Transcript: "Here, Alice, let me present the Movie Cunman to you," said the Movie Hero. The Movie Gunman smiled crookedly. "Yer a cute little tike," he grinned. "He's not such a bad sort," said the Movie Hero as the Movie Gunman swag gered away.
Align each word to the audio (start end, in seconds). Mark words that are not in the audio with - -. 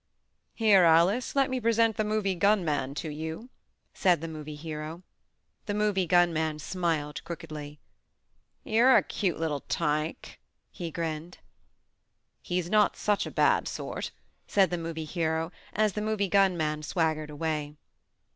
"Here, 0.55 0.83
Alice, 0.83 1.35
let 1.35 1.47
me 1.47 1.61
present 1.61 1.95
the 1.95 2.03
Movie 2.03 2.35
Cunman 2.35 2.95
to 2.95 3.09
you," 3.09 3.51
said 3.93 4.19
the 4.19 4.27
Movie 4.27 4.55
Hero. 4.55 5.03
The 5.67 5.75
Movie 5.75 6.07
Gunman 6.07 6.57
smiled 6.57 7.23
crookedly. 7.23 7.79
"Yer 8.63 8.97
a 8.97 9.03
cute 9.03 9.39
little 9.39 9.59
tike," 9.59 10.39
he 10.71 10.89
grinned. 10.89 11.37
"He's 12.41 12.67
not 12.67 12.97
such 12.97 13.27
a 13.27 13.29
bad 13.31 13.67
sort," 13.67 14.09
said 14.47 14.71
the 14.71 14.79
Movie 14.79 15.05
Hero 15.05 15.51
as 15.71 15.93
the 15.93 16.01
Movie 16.01 16.29
Gunman 16.29 16.81
swag 16.81 17.17
gered 17.17 17.29
away. 17.29 17.75